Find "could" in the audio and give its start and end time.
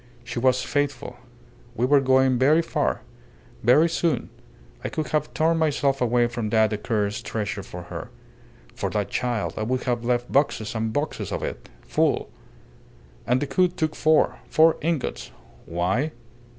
4.89-5.09